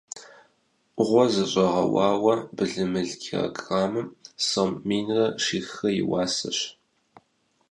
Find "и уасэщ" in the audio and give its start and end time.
6.01-6.59